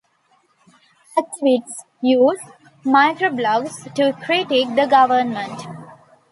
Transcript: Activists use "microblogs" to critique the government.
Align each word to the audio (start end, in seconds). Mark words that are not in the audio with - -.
Activists 1.15 1.83
use 2.01 2.39
"microblogs" 2.83 3.93
to 3.93 4.13
critique 4.19 4.73
the 4.75 4.87
government. 4.87 5.61